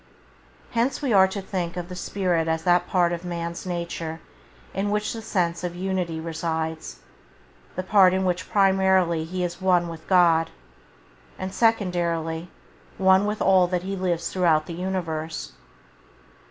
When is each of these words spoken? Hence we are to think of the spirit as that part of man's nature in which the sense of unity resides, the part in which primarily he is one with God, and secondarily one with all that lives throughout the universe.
Hence 0.71 1.03
we 1.03 1.13
are 1.13 1.27
to 1.27 1.43
think 1.43 1.77
of 1.77 1.87
the 1.87 1.95
spirit 1.95 2.47
as 2.47 2.63
that 2.63 2.87
part 2.87 3.13
of 3.13 3.23
man's 3.23 3.67
nature 3.67 4.19
in 4.73 4.89
which 4.89 5.13
the 5.13 5.21
sense 5.21 5.63
of 5.63 5.75
unity 5.75 6.19
resides, 6.19 7.01
the 7.75 7.83
part 7.83 8.11
in 8.11 8.25
which 8.25 8.49
primarily 8.49 9.25
he 9.25 9.43
is 9.43 9.61
one 9.61 9.89
with 9.89 10.07
God, 10.07 10.49
and 11.37 11.53
secondarily 11.53 12.49
one 12.97 13.27
with 13.27 13.43
all 13.43 13.67
that 13.67 13.83
lives 13.85 14.29
throughout 14.29 14.65
the 14.65 14.73
universe. 14.73 15.51